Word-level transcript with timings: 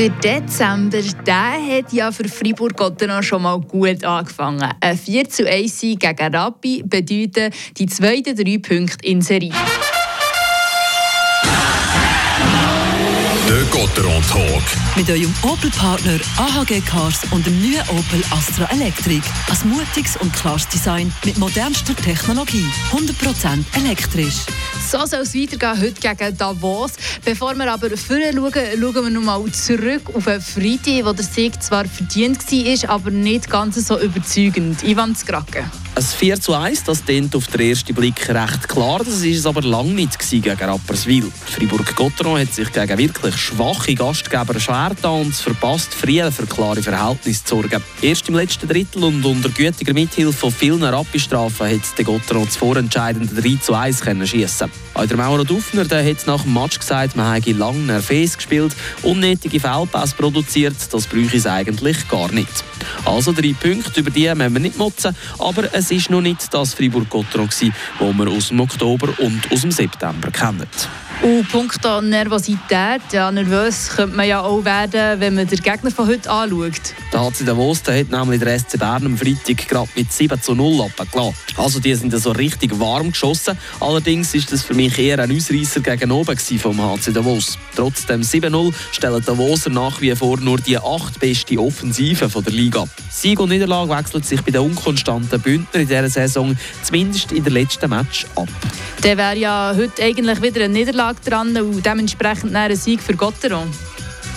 Der 0.00 0.08
Dezember 0.08 1.02
der 1.26 1.60
hat 1.60 1.92
ja 1.92 2.10
für 2.10 2.26
Fribourg-Gotteron 2.26 3.22
schon 3.22 3.42
mal 3.42 3.60
gut 3.60 4.02
angefangen. 4.02 4.66
Ein 4.80 4.96
4 4.96 5.28
zu 5.28 5.46
1 5.46 5.78
Sieg 5.78 6.00
gegen 6.00 6.34
Rappi 6.34 6.82
bedeutet 6.82 7.52
die 7.76 7.84
zweiten 7.84 8.34
drei 8.34 8.56
Punkte 8.56 9.06
in 9.06 9.20
Serie. 9.20 9.52
Der 13.46 13.62
Gotteron 13.70 14.22
Talk. 14.30 14.62
Mit 14.96 15.10
eurem 15.10 15.34
Opel-Partner 15.42 16.18
AHG 16.38 16.80
Cars 16.80 17.20
und 17.30 17.44
dem 17.44 17.60
neuen 17.60 17.82
Opel 17.90 18.24
Astra 18.30 18.70
Electric. 18.72 19.20
Ein 19.50 19.68
mutiges 19.68 20.16
und 20.16 20.32
klares 20.32 20.66
Design 20.68 21.12
mit 21.26 21.36
modernster 21.36 21.94
Technologie. 21.94 22.64
100% 22.90 23.64
elektrisch. 23.76 24.46
So 24.90 25.06
soll 25.06 25.20
es 25.20 25.36
weitergehen 25.36 25.80
heute 25.80 26.00
gegen 26.00 26.36
Davos. 26.36 26.94
Bevor 27.24 27.54
wir 27.54 27.72
aber 27.72 27.96
vorher 27.96 28.32
schauen, 28.32 28.52
schauen 28.52 28.94
wir 29.04 29.10
nochmal 29.10 29.44
zurück 29.52 30.02
auf 30.12 30.26
einen 30.26 30.40
Freitag, 30.40 31.04
wo 31.04 31.12
der 31.12 31.24
Sieg 31.24 31.62
zwar 31.62 31.84
verdient 31.84 32.40
war, 32.50 32.90
aber 32.90 33.12
nicht 33.12 33.48
ganz 33.48 33.76
so 33.86 34.00
überzeugend. 34.00 34.82
Ivan 34.82 35.14
Skrake. 35.14 35.70
Ein 36.00 36.06
4 36.06 36.40
zu 36.40 36.54
1, 36.54 36.84
das 36.84 37.04
klingt 37.04 37.36
auf 37.36 37.46
den 37.48 37.60
ersten 37.60 37.94
Blick 37.94 38.26
recht 38.30 38.68
klar. 38.70 39.00
Das 39.00 39.22
war 39.22 39.30
es 39.30 39.44
aber 39.44 39.60
lange 39.60 39.90
nicht 39.90 40.18
gegen 40.30 40.56
Rapperswil. 40.56 41.30
Fribourg-Gotteron 41.44 42.40
hat 42.40 42.54
sich 42.54 42.72
gegen 42.72 42.96
wirklich 42.96 43.36
schwache 43.36 43.94
Gastgeber 43.94 44.58
schwer 44.58 44.92
getan 44.96 45.26
und 45.26 45.34
verpasst, 45.34 45.92
früher 45.92 46.32
für 46.32 46.46
klare 46.46 46.82
Verhältnisse 46.82 47.44
zu 47.44 47.56
sorgen. 47.56 47.82
Erst 48.00 48.26
im 48.30 48.36
letzten 48.36 48.66
Drittel 48.66 49.04
und 49.04 49.22
unter 49.26 49.50
gütiger 49.50 49.92
Mithilfe 49.92 50.32
von 50.32 50.50
vielen 50.50 50.82
Rappi-Strafen 50.82 51.66
hat 51.66 51.98
der 51.98 52.04
Gotteron 52.06 52.46
das 52.46 52.56
vorentscheidende 52.56 53.38
3 53.38 53.58
zu 53.60 53.74
1 53.74 54.02
schiessen 54.24 54.70
auch 54.94 55.06
der 55.06 55.16
Maurer 55.16 55.44
Duffner 55.44 55.84
der 55.84 56.04
hat 56.04 56.26
nach 56.26 56.42
dem 56.42 56.52
Match 56.52 56.78
gesagt, 56.78 57.16
man 57.16 57.34
habe 57.34 57.52
lange 57.52 57.78
nervös 57.78 58.36
gespielt, 58.36 58.74
unnötige 59.02 59.60
Fehlpässe 59.60 60.14
produziert, 60.14 60.76
das 60.90 61.06
bräuchte 61.06 61.36
es 61.36 61.46
eigentlich 61.46 62.08
gar 62.08 62.30
nicht. 62.32 62.64
Also 63.04 63.32
drei 63.32 63.54
Punkte, 63.58 64.00
über 64.00 64.10
die 64.10 64.28
müssen 64.34 64.54
wir 64.54 64.60
nicht 64.60 64.78
motzen, 64.78 65.14
aber 65.38 65.72
es 65.74 65.90
ist 65.90 66.10
noch 66.10 66.20
nicht 66.20 66.52
das 66.52 66.74
Fribourg-Gotteron, 66.74 67.48
das 67.48 67.60
wir 67.60 68.28
aus 68.28 68.48
dem 68.48 68.60
Oktober 68.60 69.08
und 69.18 69.50
aus 69.52 69.62
dem 69.62 69.70
September 69.70 70.30
kennen. 70.30 70.66
Und 71.22 71.46
punkto 71.50 72.00
Nervosität, 72.00 73.02
ja, 73.12 73.30
nervös 73.30 73.90
könnte 73.90 74.16
man 74.16 74.26
ja 74.26 74.40
auch 74.40 74.64
werden, 74.64 75.20
wenn 75.20 75.34
man 75.34 75.46
den 75.46 75.60
Gegner 75.60 75.90
von 75.90 76.06
heute 76.06 76.30
anschaut. 76.30 76.94
Der 77.12 77.20
HC 77.20 77.44
Davos 77.44 77.82
der 77.82 78.00
hat 78.00 78.10
nämlich 78.10 78.40
der 78.40 78.58
SC 78.58 78.78
Bern 78.78 79.04
am 79.04 79.18
Freitag 79.18 79.68
gerade 79.68 79.90
mit 79.94 80.10
7 80.10 80.40
zu 80.40 80.54
0 80.54 80.80
abgelassen. 80.80 81.34
Also 81.58 81.78
die 81.78 81.94
sind 81.94 82.18
so 82.18 82.30
richtig 82.30 82.78
warm 82.80 83.10
geschossen. 83.10 83.58
Allerdings 83.80 84.34
ist 84.34 84.50
das 84.50 84.62
für 84.62 84.72
mich 84.72 84.98
eher 84.98 85.18
ein 85.18 85.36
Ausreißer 85.36 85.80
gegen 85.80 86.10
oben 86.10 86.38
vom 86.38 86.80
HC 86.80 87.12
Davos. 87.12 87.58
Trotzdem 87.76 88.22
7-0 88.22 88.72
stellen 88.92 89.22
Davoser 89.22 89.68
nach 89.68 90.00
wie 90.00 90.16
vor 90.16 90.40
nur 90.40 90.56
die 90.56 90.78
acht 90.78 91.20
beste 91.20 91.58
Offensive 91.58 92.28
der 92.28 92.52
Liga. 92.52 92.86
Sieg 93.10 93.40
und 93.40 93.50
Niederlage 93.50 93.90
wechseln 93.90 94.22
sich 94.22 94.40
bei 94.40 94.52
den 94.52 94.62
unkonstanten 94.62 95.38
Bündner 95.38 95.80
in 95.80 95.86
dieser 95.86 96.08
Saison 96.08 96.56
zumindest 96.82 97.30
in 97.32 97.44
der 97.44 97.52
letzten 97.52 97.90
Match 97.90 98.24
ab. 98.36 98.48
Der 99.02 99.16
wäre 99.16 99.36
ja 99.36 99.74
heute 99.74 100.02
eigentlich 100.02 100.42
wieder 100.42 100.64
eine 100.64 100.74
Niederlage 100.74 101.20
dran 101.24 101.56
und 101.56 101.84
dementsprechend 101.84 102.54
ein 102.54 102.76
Sieg 102.76 103.00
für 103.00 103.14
Gotteron. 103.14 103.66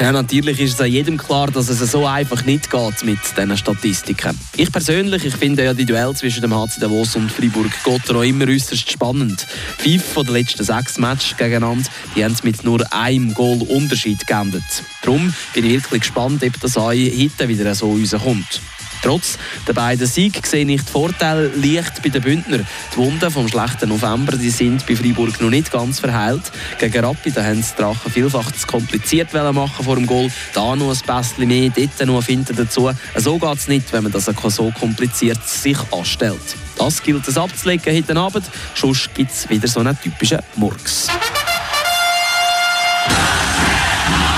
Ja, 0.00 0.12
natürlich 0.12 0.60
ist 0.60 0.80
es 0.80 0.86
jedem 0.86 1.18
klar, 1.18 1.50
dass 1.50 1.68
es 1.68 1.78
so 1.90 2.06
einfach 2.06 2.44
nicht 2.44 2.70
geht 2.70 3.04
mit 3.04 3.18
diesen 3.36 3.56
Statistiken. 3.56 4.38
Ich 4.56 4.72
persönlich 4.72 5.26
ich 5.26 5.36
finde 5.36 5.64
ja 5.64 5.74
die 5.74 5.84
Duell 5.84 6.14
zwischen 6.14 6.40
dem 6.40 6.54
HC 6.54 6.80
Davos 6.80 7.16
und 7.16 7.30
Fribourg-Gotteron 7.32 8.24
immer 8.24 8.48
äußerst 8.48 8.90
spannend. 8.90 9.46
Fünf 9.78 10.04
von 10.04 10.24
den 10.24 10.34
letzten 10.34 10.64
sechs 10.64 10.98
Matches 10.98 11.36
gegeneinander 11.36 11.88
die 12.14 12.24
haben 12.24 12.32
es 12.32 12.42
mit 12.42 12.64
nur 12.64 12.80
einem 12.92 13.34
Goal 13.34 13.60
Unterschied 13.62 14.26
geendet. 14.26 14.64
Darum 15.02 15.34
bin 15.52 15.66
ich 15.66 15.72
wirklich 15.72 16.00
gespannt, 16.00 16.42
ob 16.42 16.60
das 16.60 16.76
heute 16.76 17.48
wieder 17.48 17.74
so 17.74 17.92
rauskommt. 17.92 18.60
Trotz 19.02 19.38
der 19.66 19.72
beiden 19.72 20.06
Siege 20.06 20.40
sehe 20.44 20.66
ich 20.66 20.82
die 20.82 20.92
Vorteile 20.92 21.48
leicht 21.48 22.02
bei 22.02 22.08
den 22.08 22.22
Bündner. 22.22 22.58
Die 22.92 22.96
Wunden 22.96 23.30
vom 23.30 23.48
schlechten 23.48 23.88
November 23.88 24.36
die 24.36 24.50
sind 24.50 24.86
bei 24.86 24.96
Freiburg 24.96 25.40
noch 25.40 25.50
nicht 25.50 25.70
ganz 25.70 26.00
verheilt. 26.00 26.50
Gegen 26.78 27.04
Rappi 27.04 27.30
da 27.30 27.44
haben 27.44 27.62
die 27.62 27.82
Drachen 27.82 28.10
vielfach 28.10 28.52
zu 28.52 28.66
kompliziert 28.66 29.32
machen 29.32 29.84
vor 29.84 29.96
dem 29.96 30.06
Goal. 30.06 30.30
Da 30.54 30.76
noch 30.76 30.90
ein 30.90 31.22
bisschen 31.22 31.48
mehr, 31.48 31.70
dort 31.70 32.06
noch 32.06 32.22
finden 32.22 32.56
dazu. 32.56 32.90
So 33.16 33.38
geht 33.38 33.58
es 33.58 33.68
nicht, 33.68 33.92
wenn 33.92 34.04
man 34.04 34.12
das 34.12 34.26
so 34.26 34.70
kompliziert 34.70 35.46
sich 35.46 35.78
anstellt. 35.92 36.56
Das 36.78 37.02
gilt 37.02 37.26
es 37.26 37.38
abzulegen 37.38 37.94
heute 37.94 38.16
Abend, 38.16 38.44
sonst 38.74 39.14
gibt 39.14 39.30
es 39.30 39.48
wieder 39.48 39.66
so 39.66 39.80
einen 39.80 39.98
typischen 40.00 40.40
Murks. 40.56 41.08